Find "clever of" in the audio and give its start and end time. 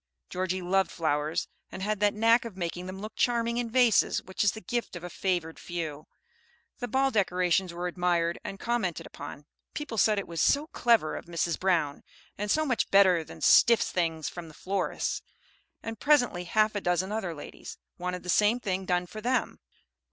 10.73-11.25